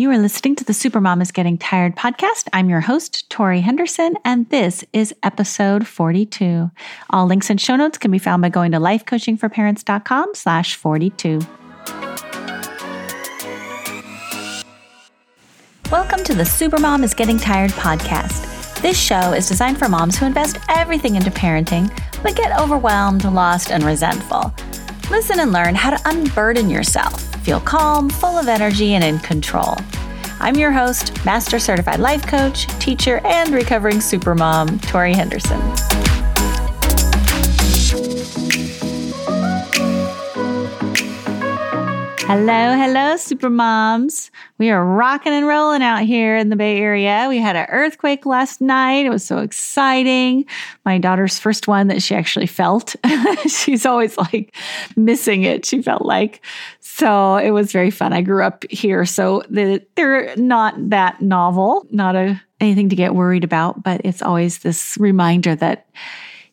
[0.00, 2.48] You are listening to the Supermom is Getting Tired podcast.
[2.54, 6.70] I'm your host, Tori Henderson, and this is episode 42.
[7.10, 11.40] All links and show notes can be found by going to lifecoachingforparents.com slash 42.
[15.92, 18.80] Welcome to the Supermom is Getting Tired podcast.
[18.80, 23.70] This show is designed for moms who invest everything into parenting, but get overwhelmed, lost,
[23.70, 24.54] and resentful.
[25.10, 29.76] Listen and learn how to unburden yourself feel calm, full of energy, and in control.
[30.40, 35.60] I'm your host, Master Certified Life Coach, teacher, and recovering supermom, Tori Henderson.
[42.32, 44.30] Hello, hello, super moms.
[44.56, 47.26] We are rocking and rolling out here in the Bay Area.
[47.28, 49.04] We had an earthquake last night.
[49.04, 50.44] It was so exciting.
[50.84, 52.94] My daughter's first one that she actually felt.
[53.48, 54.54] She's always like
[54.94, 56.40] missing it, she felt like.
[56.78, 58.12] So it was very fun.
[58.12, 63.42] I grew up here, so they're not that novel, not a, anything to get worried
[63.42, 65.88] about, but it's always this reminder that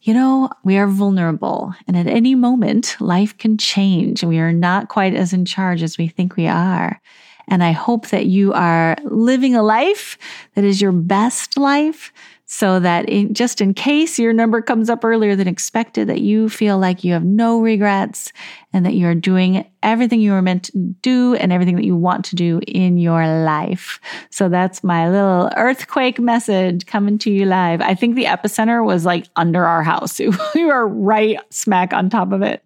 [0.08, 4.24] you know, we are vulnerable and at any moment life can change.
[4.24, 7.02] and We are not quite as in charge as we think we are.
[7.50, 10.18] And I hope that you are living a life
[10.56, 12.14] that is your best life
[12.50, 16.48] so that in, just in case your number comes up earlier than expected, that you
[16.48, 18.32] feel like you have no regrets
[18.72, 22.24] and that you're doing everything you were meant to do and everything that you want
[22.24, 24.00] to do in your life.
[24.30, 27.82] So that's my little earthquake message coming to you live.
[27.82, 30.18] I think the epicenter was like under our house.
[30.56, 32.64] we were right smack on top of it.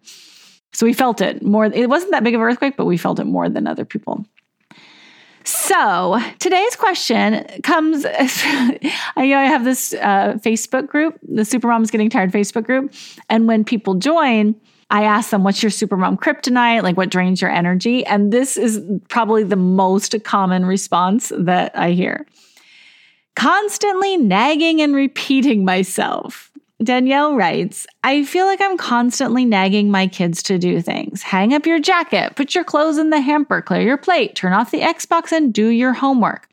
[0.72, 1.66] So we felt it more.
[1.66, 4.24] It wasn't that big of an earthquake, but we felt it more than other people.
[5.44, 8.04] So today's question comes.
[8.08, 8.78] I
[9.16, 12.92] I have this uh, Facebook group, the Supermom is Getting Tired Facebook group,
[13.28, 14.54] and when people join,
[14.90, 16.82] I ask them, "What's your Supermom kryptonite?
[16.82, 21.92] Like, what drains your energy?" And this is probably the most common response that I
[21.92, 22.26] hear.
[23.34, 26.51] Constantly nagging and repeating myself.
[26.82, 31.22] Danielle writes, I feel like I'm constantly nagging my kids to do things.
[31.22, 34.70] Hang up your jacket, put your clothes in the hamper, clear your plate, turn off
[34.70, 36.48] the Xbox, and do your homework.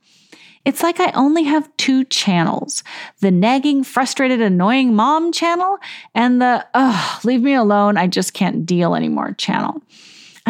[0.65, 2.83] It's like I only have two channels
[3.21, 5.77] the nagging, frustrated, annoying mom channel
[6.13, 9.81] and the, ugh, leave me alone, I just can't deal anymore channel.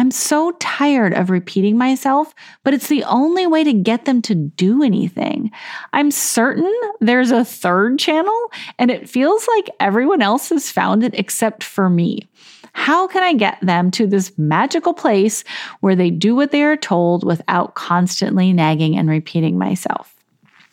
[0.00, 2.34] I'm so tired of repeating myself,
[2.64, 5.50] but it's the only way to get them to do anything.
[5.92, 11.12] I'm certain there's a third channel, and it feels like everyone else has found it
[11.18, 12.26] except for me.
[12.72, 15.44] How can I get them to this magical place
[15.80, 20.16] where they do what they are told without constantly nagging and repeating myself?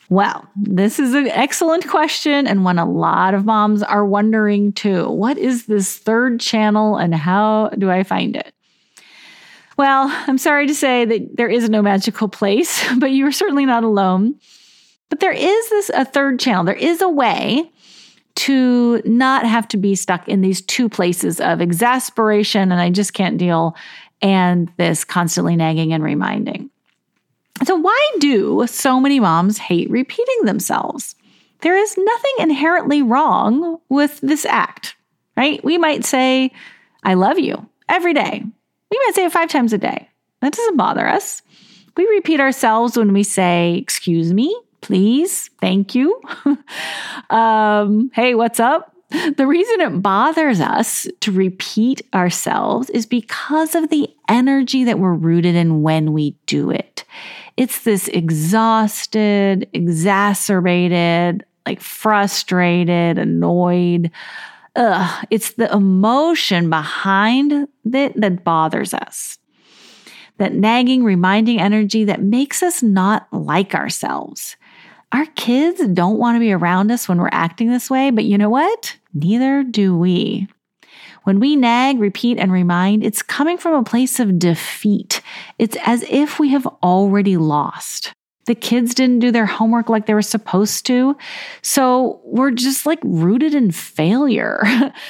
[0.09, 5.09] Well, this is an excellent question, and one a lot of moms are wondering too.
[5.09, 8.53] What is this third channel, and how do I find it?
[9.77, 13.65] Well, I'm sorry to say that there is no magical place, but you are certainly
[13.65, 14.35] not alone.
[15.09, 16.63] But there is this a third channel.
[16.63, 17.71] There is a way
[18.35, 23.13] to not have to be stuck in these two places of exasperation and I just
[23.13, 23.75] can't deal
[24.21, 26.69] and this constantly nagging and reminding.
[27.65, 31.15] So why do so many moms hate repeating themselves?
[31.61, 34.95] There is nothing inherently wrong with this act,
[35.35, 35.63] right?
[35.63, 36.51] We might say,
[37.03, 38.44] I love you every day.
[38.90, 40.09] We might say it five times a day.
[40.42, 41.42] That doesn't bother us.
[41.96, 46.22] We repeat ourselves when we say, Excuse me, please, thank you.
[47.30, 48.94] um, hey, what's up?
[49.09, 55.14] The reason it bothers us to repeat ourselves is because of the energy that we're
[55.14, 57.06] rooted in when we do it.
[57.56, 64.12] It's this exhausted, exacerbated, like frustrated, annoyed,
[64.77, 69.38] ugh, it's the emotion behind it that bothers us.
[70.38, 74.55] That nagging, reminding energy that makes us not like ourselves.
[75.11, 78.38] Our kids don't want to be around us when we're acting this way, but you
[78.38, 78.97] know what?
[79.13, 80.47] Neither do we.
[81.23, 85.21] When we nag, repeat, and remind, it's coming from a place of defeat.
[85.57, 88.13] It's as if we have already lost.
[88.47, 91.16] The kids didn't do their homework like they were supposed to.
[91.62, 94.63] So we're just like rooted in failure.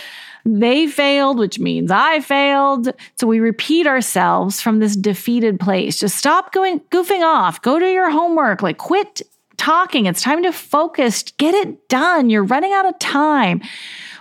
[0.45, 2.89] they failed, which means I failed.
[3.19, 5.99] So we repeat ourselves from this defeated place.
[5.99, 7.61] Just stop going goofing off.
[7.61, 8.61] Go to your homework.
[8.61, 9.21] Like quit
[9.57, 10.05] talking.
[10.05, 11.23] It's time to focus.
[11.37, 12.29] Get it done.
[12.29, 13.61] You're running out of time.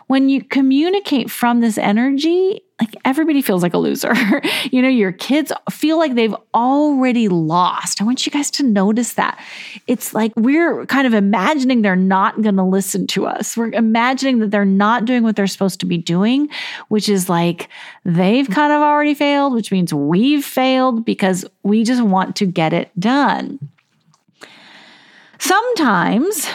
[0.09, 4.13] When you communicate from this energy, like everybody feels like a loser.
[4.71, 8.03] you know, your kids feel like they've already lost.
[8.03, 9.43] I want you guys to notice that.
[9.87, 13.57] It's like we're kind of imagining they're not going to listen to us.
[13.57, 16.51] We're imagining that they're not doing what they're supposed to be doing,
[16.89, 17.71] which is like
[18.05, 22.75] they've kind of already failed, which means we've failed because we just want to get
[22.75, 23.59] it done.
[25.39, 26.47] Sometimes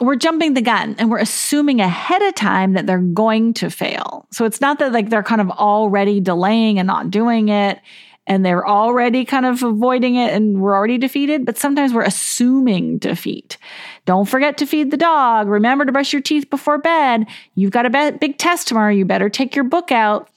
[0.00, 4.26] we're jumping the gun and we're assuming ahead of time that they're going to fail.
[4.32, 7.78] So it's not that like they're kind of already delaying and not doing it
[8.26, 12.98] and they're already kind of avoiding it and we're already defeated, but sometimes we're assuming
[12.98, 13.58] defeat.
[14.06, 15.48] Don't forget to feed the dog.
[15.48, 17.26] Remember to brush your teeth before bed.
[17.54, 18.92] You've got a big test tomorrow.
[18.92, 20.28] You better take your book out.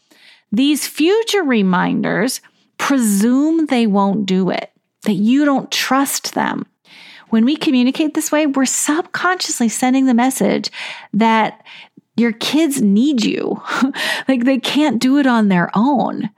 [0.51, 2.41] These future reminders
[2.77, 4.71] presume they won't do it,
[5.03, 6.65] that you don't trust them.
[7.35, 10.71] When we communicate this way, we're subconsciously sending the message
[11.11, 11.65] that
[12.15, 13.61] your kids need you.
[14.29, 16.29] like they can't do it on their own.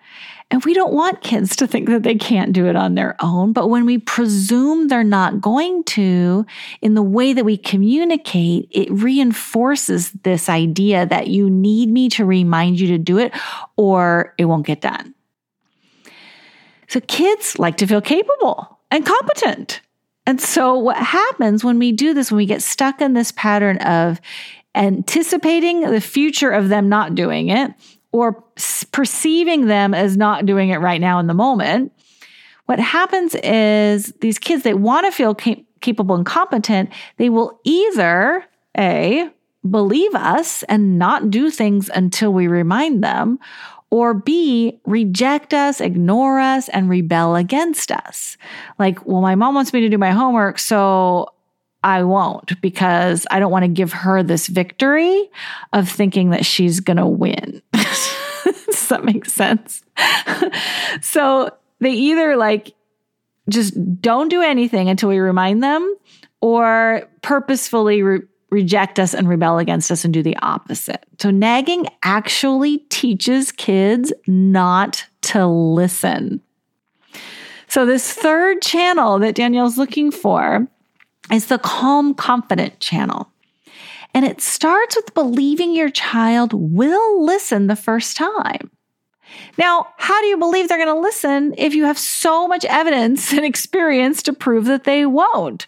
[0.50, 3.54] And we don't want kids to think that they can't do it on their own.
[3.54, 6.48] But when we presume they're not going to,
[6.82, 12.26] in the way that we communicate, it reinforces this idea that you need me to
[12.26, 13.34] remind you to do it
[13.76, 15.14] or it won't get done.
[16.88, 19.82] So kids like to feel capable and competent.
[20.28, 23.78] And so, what happens when we do this, when we get stuck in this pattern
[23.78, 24.20] of
[24.76, 27.72] anticipating the future of them not doing it
[28.12, 28.44] or
[28.92, 31.94] perceiving them as not doing it right now in the moment,
[32.66, 36.90] what happens is these kids, they want to feel cap- capable and competent.
[37.16, 38.44] They will either
[38.78, 39.30] A,
[39.70, 43.40] believe us and not do things until we remind them,
[43.90, 48.38] or B, reject us, ignore us, and rebel against us.
[48.78, 51.34] Like, well, my mom wants me to do my homework, so
[51.84, 55.30] I won't because I don't want to give her this victory
[55.72, 57.62] of thinking that she's going to win.
[57.74, 59.84] Does that make sense?
[61.02, 61.50] so
[61.80, 62.74] they either like
[63.50, 65.96] just don't do anything until we remind them
[66.42, 71.04] or purposefully re- reject us and rebel against us and do the opposite.
[71.20, 76.42] So, nagging actually teaches kids not to listen.
[77.68, 80.68] So, this third channel that Danielle's looking for
[81.32, 83.30] is the calm, confident channel.
[84.14, 88.72] And it starts with believing your child will listen the first time.
[89.58, 93.34] Now, how do you believe they're going to listen if you have so much evidence
[93.34, 95.68] and experience to prove that they won't?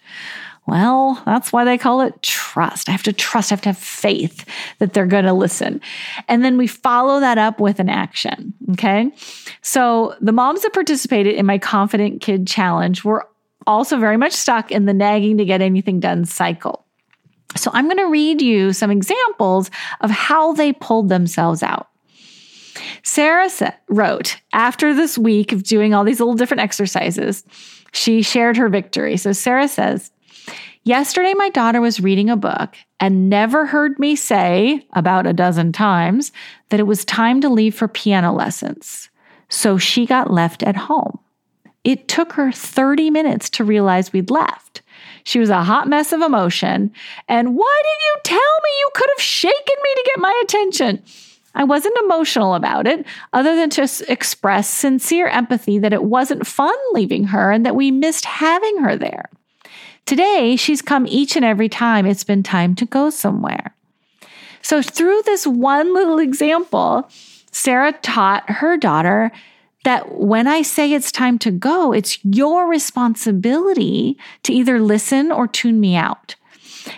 [0.70, 2.90] Well, that's why they call it trust.
[2.90, 4.46] I have to trust, I have to have faith
[4.78, 5.82] that they're going to listen.
[6.28, 8.54] And then we follow that up with an action.
[8.74, 9.12] Okay.
[9.64, 13.28] So the moms that participated in my Confident Kid Challenge were
[13.66, 16.86] also very much stuck in the nagging to get anything done cycle.
[17.56, 19.72] So I'm going to read you some examples
[20.02, 21.88] of how they pulled themselves out.
[23.02, 23.50] Sarah
[23.88, 27.44] wrote, after this week of doing all these little different exercises,
[27.92, 29.18] she shared her victory.
[29.18, 30.12] So Sarah says,
[30.84, 35.72] Yesterday, my daughter was reading a book and never heard me say about a dozen
[35.72, 36.32] times
[36.70, 39.10] that it was time to leave for piano lessons.
[39.50, 41.20] So she got left at home.
[41.84, 44.82] It took her 30 minutes to realize we'd left.
[45.24, 46.92] She was a hot mess of emotion.
[47.28, 51.04] And why did you tell me you could have shaken me to get my attention?
[51.56, 56.76] I wasn't emotional about it, other than to express sincere empathy that it wasn't fun
[56.94, 59.30] leaving her and that we missed having her there.
[60.10, 63.76] Today, she's come each and every time it's been time to go somewhere.
[64.64, 67.08] So, through this one little example,
[67.52, 69.32] Sarah taught her daughter
[69.84, 75.48] that when I say it's time to go, it's your responsibility to either listen or
[75.48, 76.34] tune me out.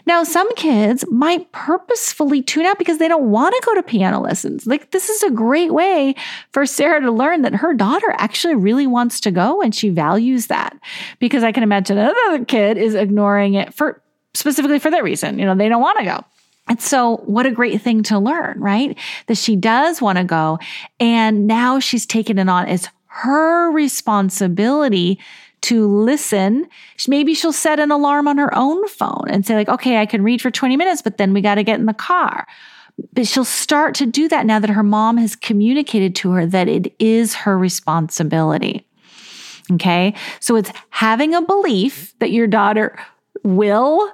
[0.06, 4.20] Now, some kids might purposefully tune out because they don't want to go to piano
[4.20, 4.68] lessons.
[4.68, 6.16] Like, this is a great way
[6.52, 10.48] for Sarah to learn that her daughter actually really wants to go and she values
[10.48, 10.78] that.
[11.20, 14.02] Because I can imagine another kid is ignoring it for
[14.34, 15.40] specifically for that reason.
[15.40, 16.24] You know, they don't want to go.
[16.68, 18.98] And so, what a great thing to learn, right?
[19.28, 20.60] That she does want to go.
[21.00, 25.20] And now she's taken it on as her responsibility
[25.62, 26.68] to listen.
[27.08, 30.24] Maybe she'll set an alarm on her own phone and say, like, okay, I can
[30.24, 32.48] read for 20 minutes, but then we got to get in the car.
[33.14, 36.68] But she'll start to do that now that her mom has communicated to her that
[36.68, 38.86] it is her responsibility.
[39.74, 40.14] Okay.
[40.40, 42.98] So it's having a belief that your daughter
[43.44, 44.12] will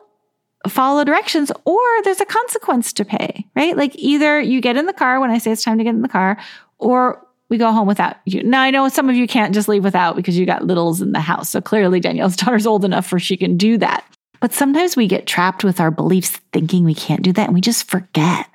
[0.67, 3.75] follow directions or there's a consequence to pay, right?
[3.75, 6.01] Like either you get in the car when I say it's time to get in
[6.01, 6.37] the car
[6.77, 8.43] or we go home without you.
[8.43, 11.11] Now I know some of you can't just leave without because you got littles in
[11.11, 11.49] the house.
[11.49, 14.05] So clearly Danielle's daughter's old enough for she can do that.
[14.39, 17.61] But sometimes we get trapped with our beliefs thinking we can't do that and we
[17.61, 18.47] just forget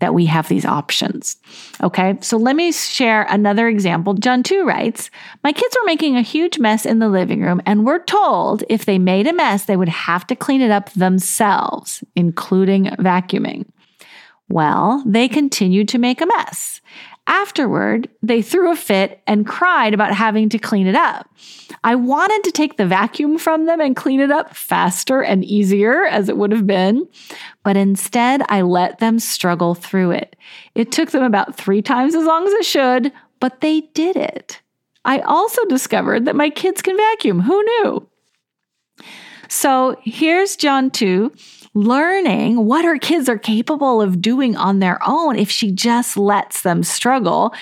[0.00, 1.36] that we have these options.
[1.82, 4.14] Okay, so let me share another example.
[4.14, 5.10] John 2 writes
[5.42, 8.84] My kids were making a huge mess in the living room and were told if
[8.84, 13.66] they made a mess, they would have to clean it up themselves, including vacuuming.
[14.50, 16.80] Well, they continued to make a mess.
[17.30, 21.30] Afterward, they threw a fit and cried about having to clean it up.
[21.84, 26.06] I wanted to take the vacuum from them and clean it up faster and easier
[26.06, 27.06] as it would have been,
[27.62, 30.34] but instead I let them struggle through it.
[30.74, 34.60] It took them about three times as long as it should, but they did it.
[35.04, 37.42] I also discovered that my kids can vacuum.
[37.42, 38.08] Who knew?
[39.48, 41.30] So here's John 2
[41.74, 46.62] learning what her kids are capable of doing on their own if she just lets
[46.62, 47.54] them struggle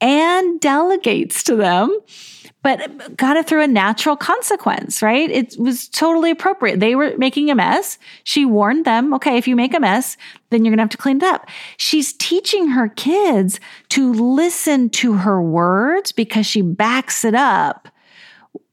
[0.00, 1.98] and delegates to them
[2.62, 5.30] but got it through a natural consequence, right?
[5.30, 6.78] It was totally appropriate.
[6.78, 7.98] They were making a mess.
[8.24, 10.16] She warned them, okay, if you make a mess,
[10.50, 11.48] then you're going to have to clean it up.
[11.78, 17.88] She's teaching her kids to listen to her words because she backs it up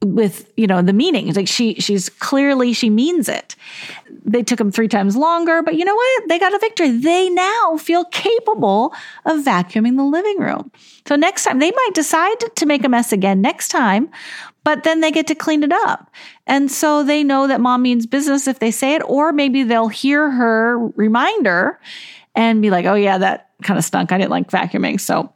[0.04, 3.56] with you know the meaning like she she's clearly she means it.
[4.24, 6.28] They took them three times longer but you know what?
[6.28, 6.90] They got a victory.
[6.90, 8.94] They now feel capable
[9.24, 10.70] of vacuuming the living room.
[11.06, 14.10] So next time they might decide to make a mess again next time
[14.64, 16.12] but then they get to clean it up.
[16.46, 19.88] And so they know that mom means business if they say it or maybe they'll
[19.88, 21.80] hear her reminder
[22.34, 24.12] and be like oh yeah that kind of stunk.
[24.12, 25.00] I didn't like vacuuming.
[25.00, 25.32] So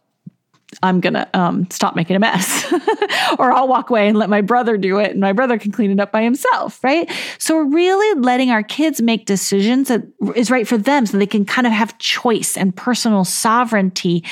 [0.83, 2.73] I'm going to um, stop making a mess.
[3.39, 5.91] or I'll walk away and let my brother do it and my brother can clean
[5.91, 7.11] it up by himself, right?
[7.39, 10.03] So really letting our kids make decisions that
[10.35, 14.25] is right for them so they can kind of have choice and personal sovereignty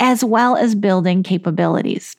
[0.00, 2.16] as well as building capabilities.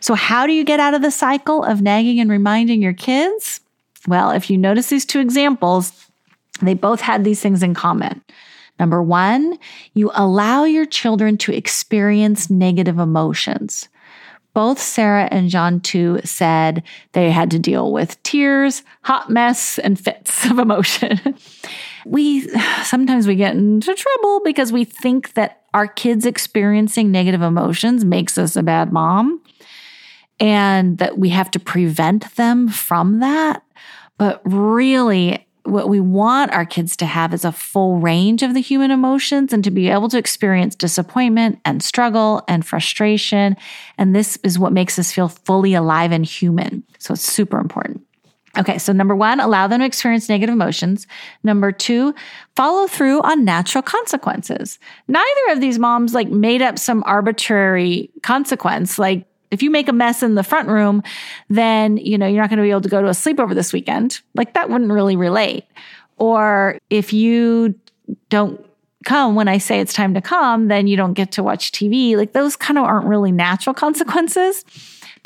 [0.00, 3.60] So, how do you get out of the cycle of nagging and reminding your kids?
[4.06, 5.92] Well, if you notice these two examples,
[6.60, 8.22] they both had these things in common.
[8.78, 9.58] Number one,
[9.94, 13.88] you allow your children to experience negative emotions.
[14.52, 20.00] Both Sarah and John too said they had to deal with tears, hot mess, and
[20.00, 21.36] fits of emotion.
[22.06, 22.48] we
[22.82, 28.38] sometimes we get into trouble because we think that our kids experiencing negative emotions makes
[28.38, 29.42] us a bad mom
[30.40, 33.62] and that we have to prevent them from that.
[34.18, 38.60] But really, what we want our kids to have is a full range of the
[38.60, 43.56] human emotions and to be able to experience disappointment and struggle and frustration.
[43.98, 46.82] And this is what makes us feel fully alive and human.
[46.98, 48.02] So it's super important.
[48.58, 51.06] Okay, so number one, allow them to experience negative emotions.
[51.42, 52.14] Number two,
[52.54, 54.78] follow through on natural consequences.
[55.08, 59.92] Neither of these moms like made up some arbitrary consequence, like if you make a
[59.92, 61.02] mess in the front room,
[61.48, 63.72] then, you know, you're not going to be able to go to a sleepover this
[63.72, 64.20] weekend.
[64.34, 65.64] Like that wouldn't really relate.
[66.18, 67.74] Or if you
[68.28, 68.64] don't
[69.04, 72.16] come when I say it's time to come, then you don't get to watch TV.
[72.16, 74.64] Like those kind of aren't really natural consequences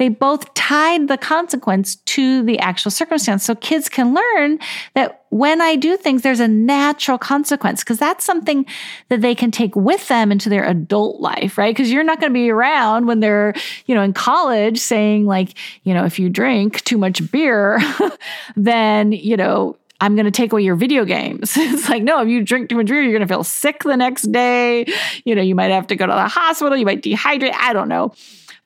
[0.00, 3.44] they both tied the consequence to the actual circumstance.
[3.44, 4.58] So kids can learn
[4.94, 8.64] that when I do things, there's a natural consequence because that's something
[9.10, 11.76] that they can take with them into their adult life, right?
[11.76, 13.52] Because you're not going to be around when they're,
[13.84, 15.52] you know, in college saying like,
[15.82, 17.78] you know, if you drink too much beer,
[18.56, 21.52] then, you know, I'm going to take away your video games.
[21.58, 23.98] it's like, no, if you drink too much beer, you're going to feel sick the
[23.98, 24.86] next day.
[25.26, 26.74] You know, you might have to go to the hospital.
[26.74, 27.52] You might dehydrate.
[27.54, 28.14] I don't know.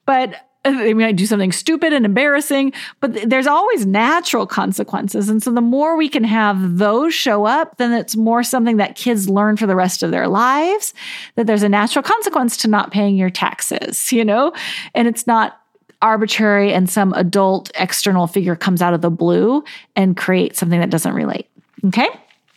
[0.05, 0.35] But
[0.77, 5.29] they might do something stupid and embarrassing, but there's always natural consequences.
[5.29, 8.95] And so the more we can have those show up, then it's more something that
[8.95, 10.93] kids learn for the rest of their lives
[11.35, 14.53] that there's a natural consequence to not paying your taxes, you know?
[14.95, 15.61] And it's not
[16.01, 19.63] arbitrary and some adult external figure comes out of the blue
[19.95, 21.47] and creates something that doesn't relate.
[21.85, 22.09] Okay?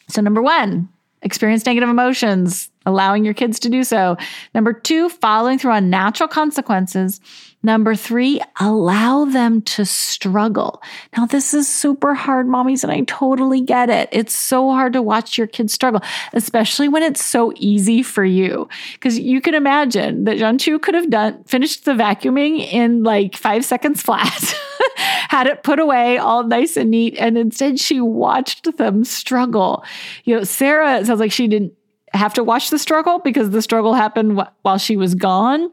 [0.08, 0.88] So, number one,
[1.22, 4.16] experience negative emotions, allowing your kids to do so.
[4.54, 7.20] Number two, following through on natural consequences.
[7.68, 10.82] Number three, allow them to struggle.
[11.14, 14.08] Now, this is super hard, mommies, and I totally get it.
[14.10, 16.00] It's so hard to watch your kids struggle,
[16.32, 18.70] especially when it's so easy for you.
[18.94, 23.36] Because you can imagine that John Chu could have done finished the vacuuming in like
[23.36, 24.54] five seconds flat,
[24.96, 29.84] had it put away all nice and neat, and instead she watched them struggle.
[30.24, 31.74] You know, Sarah it sounds like she didn't
[32.14, 35.70] have to watch the struggle because the struggle happened while she was gone.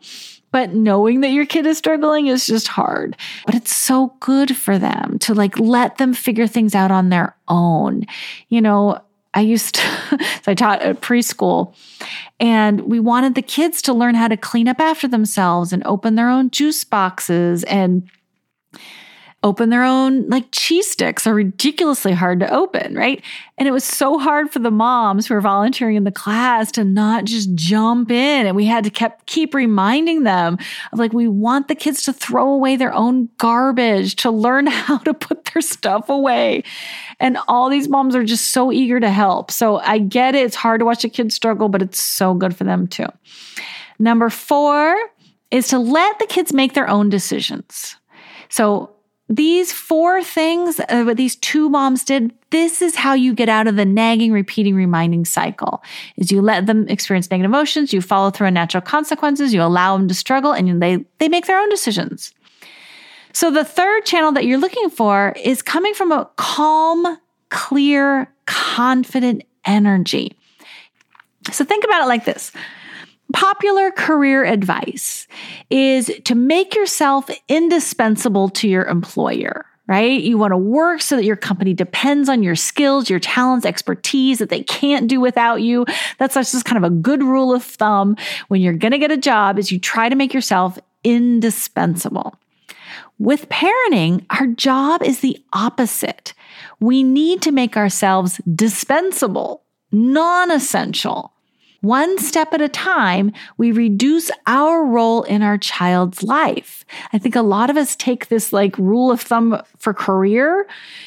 [0.56, 3.18] But knowing that your kid is struggling is just hard.
[3.46, 7.36] But it's so good for them to like let them figure things out on their
[7.50, 8.06] own.
[8.48, 9.02] You know,
[9.34, 9.82] I used to,
[10.44, 11.76] so I taught at preschool
[12.40, 16.16] and we wanted the kids to learn how to clean up after themselves and open
[16.16, 18.10] their own juice boxes and
[19.46, 23.24] open their own like cheese sticks are ridiculously hard to open, right?
[23.60, 26.84] And it was so hard for the moms who were volunteering in the class to
[26.84, 28.48] not just jump in.
[28.48, 30.58] And we had to kept keep reminding them
[30.92, 34.98] of like, we want the kids to throw away their own garbage, to learn how
[34.98, 36.64] to put their stuff away.
[37.20, 39.52] And all these moms are just so eager to help.
[39.52, 40.44] So I get it.
[40.44, 43.10] It's hard to watch a kid struggle, but it's so good for them too.
[44.00, 44.98] Number four
[45.52, 47.96] is to let the kids make their own decisions.
[48.50, 48.95] So
[49.28, 53.68] these four things uh, what these two moms did this is how you get out
[53.68, 55.84] of the nagging repeating reminding cycle
[56.18, 59.98] is you let them experience negative emotions you follow through on natural consequences you allow
[59.98, 62.34] them to struggle and they they make their own decisions.
[63.34, 67.18] So the third channel that you're looking for is coming from a calm
[67.50, 70.38] clear confident energy.
[71.52, 72.52] So think about it like this
[73.36, 75.28] Popular career advice
[75.70, 80.22] is to make yourself indispensable to your employer right?
[80.22, 84.40] You want to work so that your company depends on your skills, your talents, expertise,
[84.40, 85.86] that they can't do without you.
[86.18, 89.18] That's just kind of a good rule of thumb when you're going to get a
[89.18, 92.36] job is you try to make yourself indispensable.
[93.20, 96.34] With parenting, our job is the opposite.
[96.80, 101.35] We need to make ourselves dispensable, non essential.
[101.86, 106.84] One step at a time, we reduce our role in our child's life.
[107.14, 110.66] I think a lot of us take this like rule of thumb for career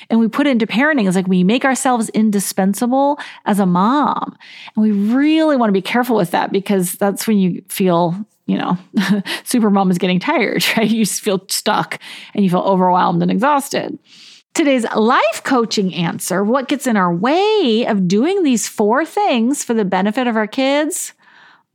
[0.08, 1.08] and we put it into parenting.
[1.08, 4.36] It's like we make ourselves indispensable as a mom.
[4.76, 8.14] And we really want to be careful with that because that's when you feel
[8.46, 8.78] you know,
[9.44, 10.88] super mom is getting tired, right?
[10.88, 11.98] You feel stuck
[12.34, 13.98] and you feel overwhelmed and exhausted.
[14.54, 19.72] Today's life coaching answer what gets in our way of doing these four things for
[19.72, 21.12] the benefit of our kids?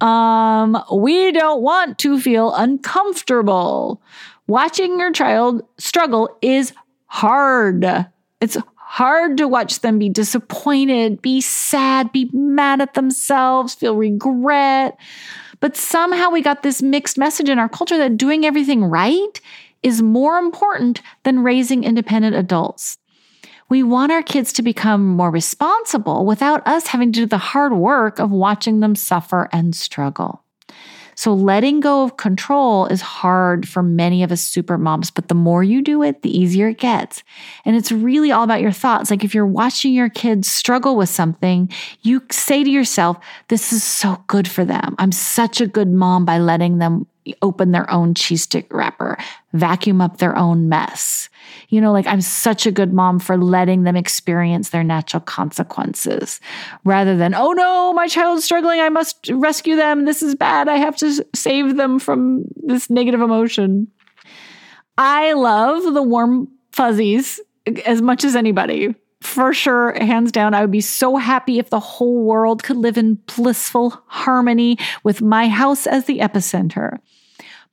[0.02, 4.02] Um, we don't want to feel uncomfortable.
[4.48, 6.74] Watching your child struggle is
[7.06, 7.86] hard.
[8.42, 14.98] It's hard to watch them be disappointed, be sad, be mad at themselves, feel regret.
[15.62, 19.40] But somehow we got this mixed message in our culture that doing everything right
[19.84, 22.98] is more important than raising independent adults.
[23.70, 27.74] We want our kids to become more responsible without us having to do the hard
[27.74, 30.44] work of watching them suffer and struggle.
[31.16, 35.36] So, letting go of control is hard for many of us super moms, but the
[35.36, 37.24] more you do it, the easier it gets.
[37.66, 39.12] And it's really all about your thoughts.
[39.12, 41.70] Like if you're watching your kids struggle with something,
[42.02, 43.18] you say to yourself,
[43.50, 44.96] This is so good for them.
[44.98, 47.06] I'm such a good mom by letting them
[47.42, 49.18] open their own cheese stick wrapper,
[49.54, 51.30] vacuum up their own mess.
[51.70, 56.40] You know, like I'm such a good mom for letting them experience their natural consequences
[56.84, 58.80] rather than, oh no, my child's struggling.
[58.80, 60.06] I must rescue them.
[60.06, 60.68] This is bad.
[60.68, 63.88] I have to save them from this negative emotion.
[64.98, 70.62] I love the warm fuzzies uh, as much as anybody for sure, hands down, I
[70.62, 75.48] would be so happy if the whole world could live in blissful harmony with my
[75.48, 77.00] house as the epicenter.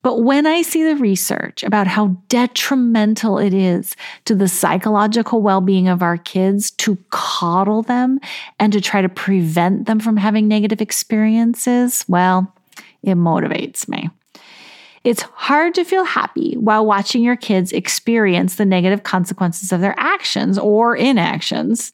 [0.03, 5.61] But when I see the research about how detrimental it is to the psychological well
[5.61, 8.19] being of our kids to coddle them
[8.59, 12.55] and to try to prevent them from having negative experiences, well,
[13.03, 14.09] it motivates me.
[15.03, 19.95] It's hard to feel happy while watching your kids experience the negative consequences of their
[19.99, 21.93] actions or inactions,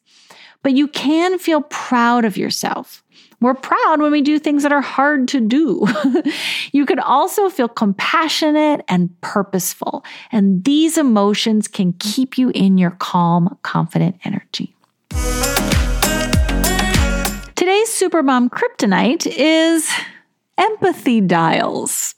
[0.63, 3.03] but you can feel proud of yourself.
[3.39, 5.87] We're proud when we do things that are hard to do.
[6.71, 12.91] you can also feel compassionate and purposeful, and these emotions can keep you in your
[12.91, 14.75] calm, confident energy.
[17.55, 19.91] Today's Supermom Kryptonite is
[20.57, 22.15] empathy dials.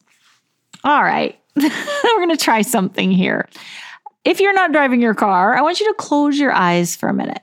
[0.86, 1.70] All right, we're
[2.18, 3.50] going to try something here.
[4.24, 7.14] If you're not driving your car, I want you to close your eyes for a
[7.14, 7.42] minute.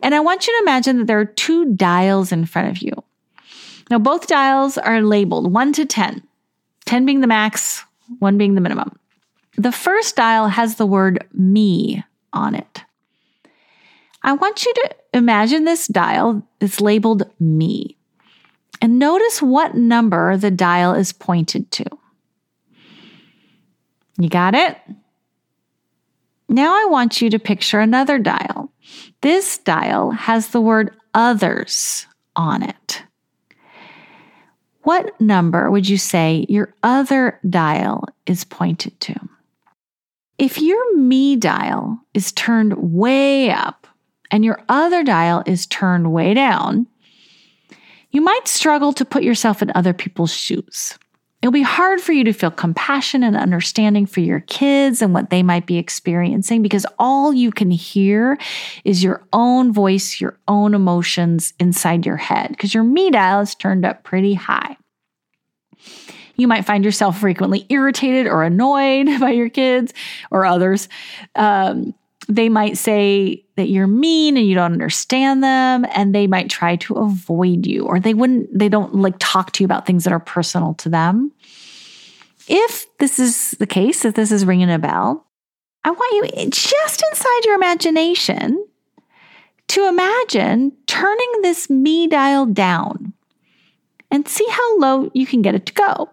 [0.00, 2.92] And I want you to imagine that there are two dials in front of you.
[3.90, 6.22] Now, both dials are labeled 1 to 10,
[6.84, 7.84] 10 being the max,
[8.18, 8.98] 1 being the minimum.
[9.56, 12.84] The first dial has the word me on it.
[14.22, 17.96] I want you to imagine this dial that's labeled me
[18.80, 21.84] and notice what number the dial is pointed to.
[24.18, 24.78] You got it?
[26.56, 28.72] Now I want you to picture another dial.
[29.20, 33.02] This dial has the word others on it.
[34.80, 39.14] What number would you say your other dial is pointed to?
[40.38, 43.86] If your me dial is turned way up
[44.30, 46.86] and your other dial is turned way down,
[48.12, 50.98] you might struggle to put yourself in other people's shoes.
[51.42, 55.30] It'll be hard for you to feel compassion and understanding for your kids and what
[55.30, 58.38] they might be experiencing because all you can hear
[58.84, 63.54] is your own voice, your own emotions inside your head because your me dial is
[63.54, 64.76] turned up pretty high.
[66.36, 69.92] You might find yourself frequently irritated or annoyed by your kids
[70.30, 70.88] or others.
[71.34, 71.94] Um,
[72.28, 76.76] they might say that you're mean and you don't understand them and they might try
[76.76, 80.12] to avoid you or they wouldn't they don't like talk to you about things that
[80.12, 81.32] are personal to them.
[82.48, 85.26] If this is the case if this is ringing a bell
[85.84, 88.66] i want you eh, just inside your imagination
[89.68, 93.12] to imagine turning this me dial down
[94.10, 96.10] and see how low you can get it to go.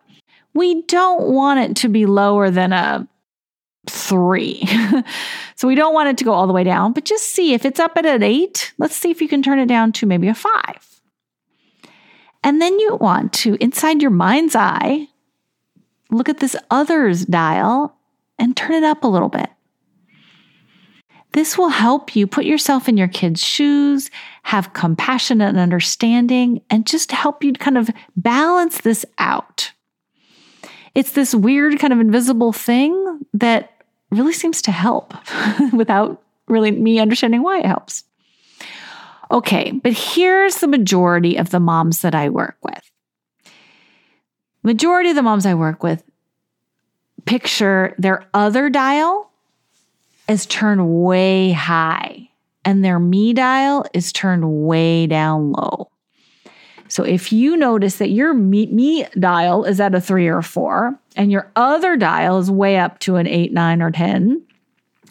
[0.53, 3.07] We don't want it to be lower than a
[3.89, 4.67] three.
[5.55, 7.65] so we don't want it to go all the way down, but just see if
[7.65, 10.27] it's up at an eight, let's see if you can turn it down to maybe
[10.27, 11.01] a five.
[12.43, 15.07] And then you want to, inside your mind's eye,
[16.11, 17.95] look at this others dial
[18.37, 19.49] and turn it up a little bit.
[21.31, 24.11] This will help you put yourself in your kids' shoes,
[24.43, 29.71] have compassion and understanding, and just help you kind of balance this out.
[30.93, 33.72] It's this weird kind of invisible thing that
[34.13, 35.13] really seems to help
[35.73, 38.03] without really me understanding why it helps.
[39.31, 42.91] Okay, but here's the majority of the moms that I work with.
[44.61, 46.03] Majority of the moms I work with
[47.25, 49.31] picture their other dial
[50.27, 52.29] is turned way high
[52.65, 55.89] and their me dial is turned way down low.
[56.93, 60.93] So if you notice that your me, me, dial is at a three or four
[61.15, 64.45] and your other dial is way up to an eight, nine, or 10,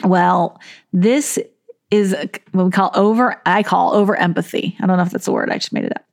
[0.04, 0.60] well,
[0.92, 1.40] this
[1.90, 2.14] is
[2.52, 4.76] what we call over, I call over empathy.
[4.80, 6.04] I don't know if that's a word, I just made it up.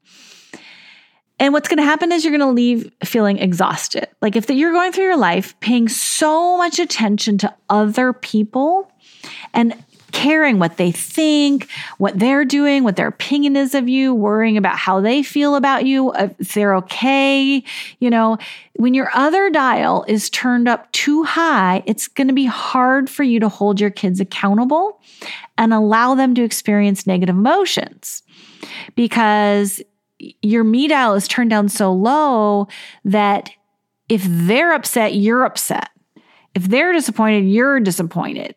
[1.38, 4.08] And what's going to happen is you're going to leave feeling exhausted.
[4.24, 8.92] Like if the, you're going through your life paying so much attention to other people
[9.54, 9.76] and
[10.12, 14.78] caring what they think, what they're doing, what their opinion is of you, worrying about
[14.78, 17.64] how they feel about you, uh, if they're okay.
[18.00, 18.38] You know,
[18.76, 23.24] when your other dial is turned up too high, it's going to be hard for
[23.24, 25.02] you to hold your kids accountable
[25.58, 28.24] and allow them to experience negative emotions
[28.96, 29.82] because
[30.42, 32.68] your me dial is turned down so low
[33.06, 33.52] that
[34.10, 35.90] if they're upset, you're upset.
[36.56, 38.56] If they're disappointed, you're disappointed.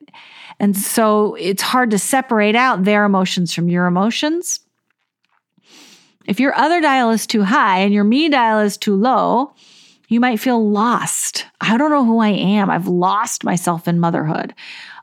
[0.63, 4.61] And so it's hard to separate out their emotions from your emotions.
[6.25, 9.55] If your other dial is too high and your me dial is too low,
[10.07, 11.47] you might feel lost.
[11.61, 12.71] I don't know who I am.
[12.71, 14.55] I've lost myself in motherhood.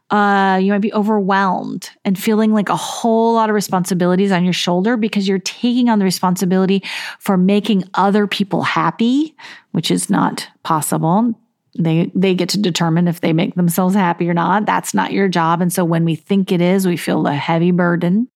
[0.10, 4.54] Uh, you might be overwhelmed and feeling like a whole lot of responsibilities on your
[4.54, 6.82] shoulder because you're taking on the responsibility
[7.20, 9.36] for making other people happy,
[9.72, 11.36] which is not possible.
[11.78, 14.66] They they get to determine if they make themselves happy or not.
[14.66, 15.62] That's not your job.
[15.62, 18.28] And so when we think it is, we feel a heavy burden.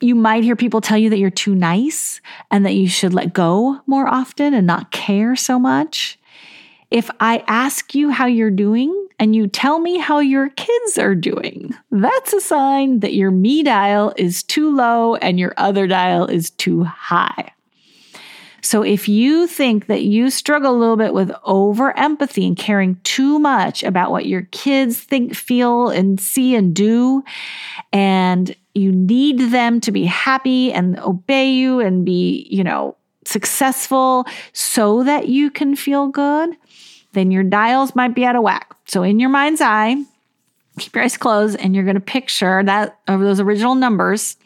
[0.00, 2.20] You might hear people tell you that you're too nice
[2.50, 6.18] and that you should let go more often and not care so much.
[6.90, 11.14] If I ask you how you're doing and you tell me how your kids are
[11.14, 16.26] doing, that's a sign that your me dial is too low and your other dial
[16.26, 17.52] is too high.
[18.66, 22.98] So if you think that you struggle a little bit with over empathy and caring
[23.04, 27.22] too much about what your kids think, feel, and see and do,
[27.92, 34.26] and you need them to be happy and obey you and be, you know, successful
[34.52, 36.50] so that you can feel good,
[37.12, 38.74] then your dials might be out of whack.
[38.86, 40.02] So in your mind's eye,
[40.80, 44.36] keep your eyes closed and you're going to picture that of those original numbers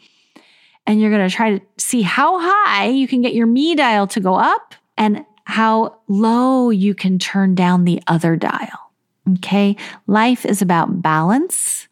[0.85, 4.07] and you're going to try to see how high you can get your me dial
[4.07, 8.91] to go up and how low you can turn down the other dial.
[9.37, 9.75] Okay.
[10.07, 11.87] Life is about balance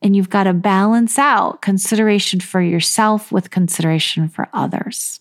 [0.00, 5.20] and you've got to balance out consideration for yourself with consideration for others.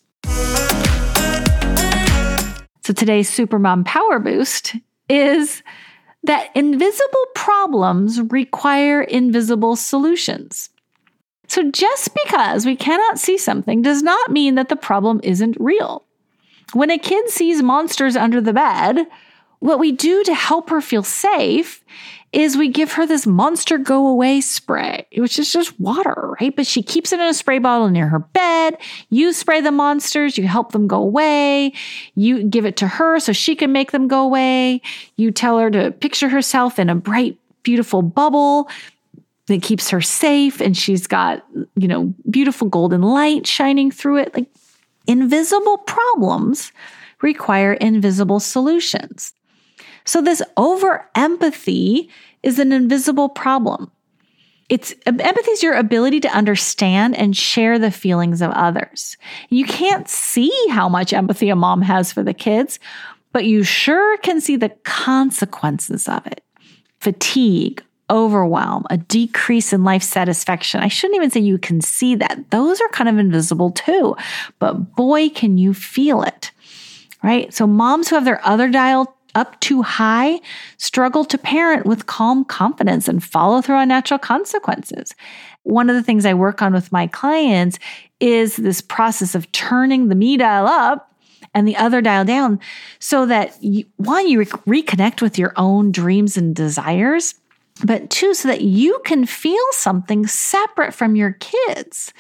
[2.84, 4.76] So today's Supermom Power Boost
[5.08, 5.62] is
[6.24, 10.70] that invisible problems require invisible solutions.
[11.52, 16.06] So just because we cannot see something does not mean that the problem isn't real.
[16.72, 19.06] When a kid sees monsters under the bed,
[19.60, 21.84] what we do to help her feel safe
[22.32, 26.56] is we give her this monster go away spray, which is just water, right?
[26.56, 28.78] But she keeps it in a spray bottle near her bed.
[29.10, 31.74] You spray the monsters, you help them go away.
[32.16, 34.82] You give it to her so she can make them go away.
[35.18, 38.70] You tell her to picture herself in a bright, beautiful bubble
[39.52, 44.34] that keeps her safe and she's got, you know, beautiful golden light shining through it.
[44.34, 44.48] Like
[45.08, 46.72] invisible problems
[47.22, 49.34] require invisible solutions.
[50.06, 52.10] So this over empathy
[52.44, 53.92] is an invisible problem.
[54.70, 59.18] It's empathy is your ability to understand and share the feelings of others.
[59.50, 62.80] You can't see how much empathy a mom has for the kids,
[63.34, 66.42] but you sure can see the consequences of it.
[67.00, 70.82] Fatigue, overwhelm, a decrease in life satisfaction.
[70.82, 72.52] I shouldn't even say you can see that.
[72.52, 74.16] Those are kind of invisible too.
[74.60, 76.52] But boy, can you feel it,
[77.24, 77.52] right?
[77.54, 80.42] So, moms who have their other dial up too high
[80.78, 85.16] struggle to parent with calm confidence and follow through on natural consequences.
[85.64, 87.80] One of the things I work on with my clients
[88.20, 91.16] is this process of turning the me dial up
[91.54, 92.60] and the other dial down
[93.00, 97.36] so that you, one, you re- reconnect with your own dreams and desires
[97.84, 102.14] but two, so that you can feel something separate from your kids.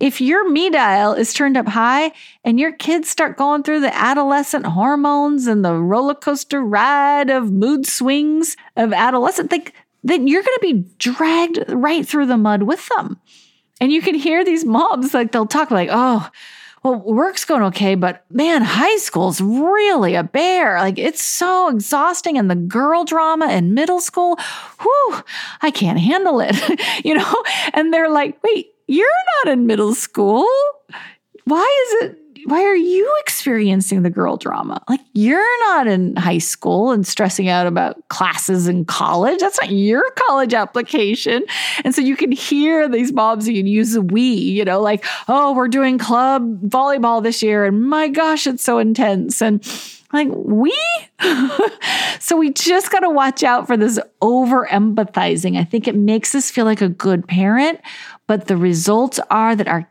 [0.00, 2.12] If your me dial is turned up high
[2.44, 7.52] and your kids start going through the adolescent hormones and the roller coaster ride of
[7.52, 12.64] mood swings of adolescent, like, then you're going to be dragged right through the mud
[12.64, 13.20] with them.
[13.80, 16.28] And you can hear these moms like they'll talk like, oh,
[16.82, 20.78] well, work's going okay, but man, high school's really a bear.
[20.78, 22.36] Like it's so exhausting.
[22.36, 24.38] And the girl drama in middle school,
[24.80, 25.22] whew,
[25.60, 26.56] I can't handle it,
[27.04, 27.42] you know?
[27.72, 29.06] And they're like, wait, you're
[29.38, 30.46] not in middle school.
[31.44, 34.82] Why is it why are you experiencing the girl drama?
[34.88, 39.40] Like you're not in high school and stressing out about classes in college.
[39.40, 41.44] That's not your college application.
[41.84, 45.04] And so you can hear these moms you can use the we, you know, like,
[45.28, 47.64] oh, we're doing club volleyball this year.
[47.64, 49.40] And my gosh, it's so intense.
[49.40, 49.64] And
[50.12, 50.76] like, we?
[52.20, 55.58] so we just got to watch out for this over empathizing.
[55.58, 57.80] I think it makes us feel like a good parent,
[58.26, 59.88] but the results are that our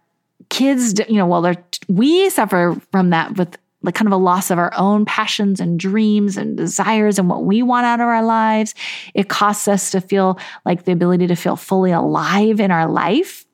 [0.52, 1.56] kids, you know, well,
[1.88, 5.80] we suffer from that with like kind of a loss of our own passions and
[5.80, 8.76] dreams and desires and what we want out of our lives.
[9.16, 13.46] It costs us to feel like the ability to feel fully alive in our life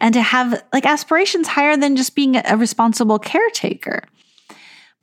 [0.00, 4.04] and to have like aspirations higher than just being a responsible caretaker.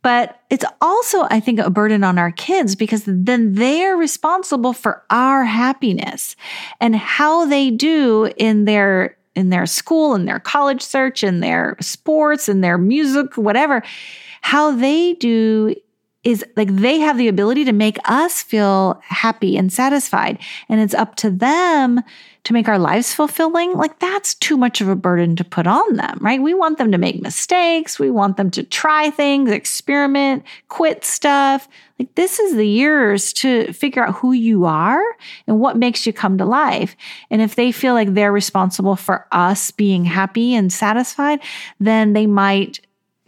[0.02, 5.04] But it's also, I think, a burden on our kids because then they're responsible for
[5.12, 6.36] our happiness
[6.80, 11.78] and how they do in their in their school, in their college search, in their
[11.80, 13.82] sports, in their music, whatever,
[14.42, 15.74] how they do
[16.24, 20.38] is like they have the ability to make us feel happy and satisfied.
[20.70, 22.02] And it's up to them
[22.44, 23.74] to make our lives fulfilling.
[23.74, 26.42] Like that's too much of a burden to put on them, right?
[26.42, 28.00] We want them to make mistakes.
[28.00, 31.68] We want them to try things, experiment, quit stuff.
[31.98, 35.04] Like this is the years to figure out who you are
[35.48, 36.96] and what makes you come to life.
[37.32, 41.40] And if they feel like they're responsible for us being happy and satisfied,
[41.80, 42.80] then they might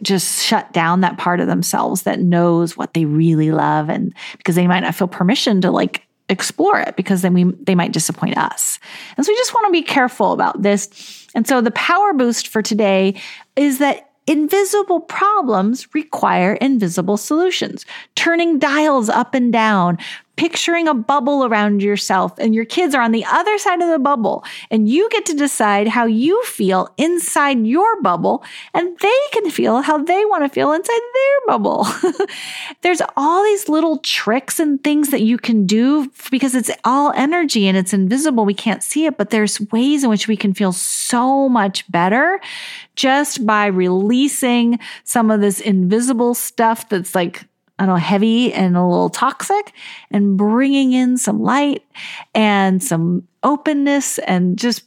[0.04, 4.54] just shut down that part of themselves that knows what they really love and because
[4.54, 8.38] they might not feel permission to like explore it because then we they might disappoint
[8.38, 8.78] us.
[9.16, 11.26] And so we just want to be careful about this.
[11.34, 13.20] And so the power boost for today
[13.56, 17.84] is that Invisible problems require invisible solutions.
[18.14, 19.98] Turning dials up and down,
[20.36, 23.98] picturing a bubble around yourself and your kids are on the other side of the
[23.98, 29.50] bubble and you get to decide how you feel inside your bubble and they can
[29.50, 31.86] feel how they want to feel inside their bubble.
[32.82, 37.68] There's all these little tricks and things that you can do because it's all energy
[37.68, 38.44] and it's invisible.
[38.44, 42.40] We can't see it, but there's ways in which we can feel so much better
[42.96, 47.44] just by releasing some of this invisible stuff that's like
[47.78, 49.72] I don't know, heavy and a little toxic,
[50.10, 51.82] and bringing in some light
[52.34, 54.84] and some openness and just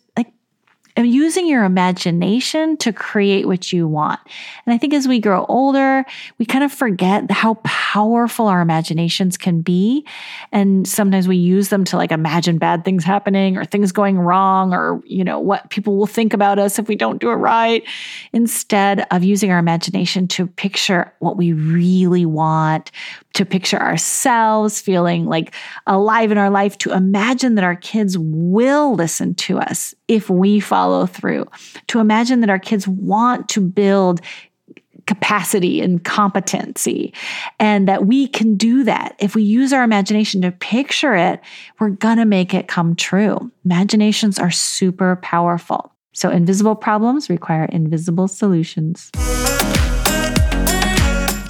[0.97, 4.19] and using your imagination to create what you want.
[4.65, 6.03] And I think as we grow older,
[6.39, 10.05] we kind of forget how powerful our imaginations can be.
[10.51, 14.73] And sometimes we use them to like imagine bad things happening or things going wrong
[14.73, 17.83] or, you know, what people will think about us if we don't do it right,
[18.33, 22.91] instead of using our imagination to picture what we really want,
[23.38, 25.54] to picture ourselves feeling like
[25.86, 30.60] alive in our life, to imagine that our kids will listen to us if we
[30.60, 31.45] follow through,
[31.86, 34.21] to imagine that our kids want to build
[35.06, 37.13] capacity and competency,
[37.60, 39.15] and that we can do that.
[39.19, 41.39] If we use our imagination to picture it,
[41.80, 43.52] we're gonna make it come true.
[43.65, 45.93] Imaginations are super powerful.
[46.12, 49.12] So, invisible problems require invisible solutions.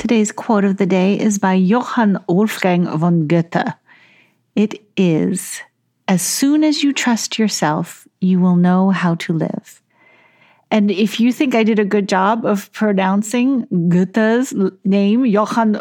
[0.08, 3.74] Today's quote of the day is by Johann Wolfgang von Goethe.
[4.56, 5.60] It is
[6.08, 9.82] As soon as you trust yourself, you will know how to live.
[10.72, 14.54] And if you think I did a good job of pronouncing Goethe's
[14.86, 15.78] name, Johann,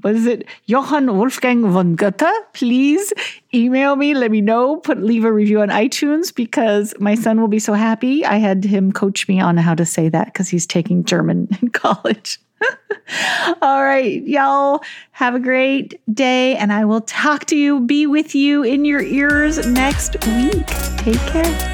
[0.00, 0.48] what is it?
[0.66, 3.12] Johann Wolfgang von Goethe, please
[3.54, 4.14] email me.
[4.14, 4.78] Let me know.
[4.78, 8.24] Put leave a review on iTunes because my son will be so happy.
[8.24, 11.68] I had him coach me on how to say that because he's taking German in
[11.68, 12.40] college.
[13.62, 18.34] All right, y'all have a great day, and I will talk to you, be with
[18.34, 20.66] you in your ears next week.
[20.98, 21.70] Take care.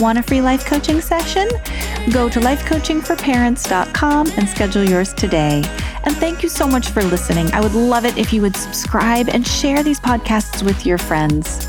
[0.00, 1.48] Want a free life coaching session?
[2.12, 5.64] Go to lifecoachingforparents.com and schedule yours today.
[6.04, 7.52] And thank you so much for listening.
[7.52, 11.68] I would love it if you would subscribe and share these podcasts with your friends.